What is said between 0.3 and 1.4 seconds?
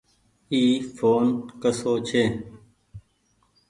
اي ڦون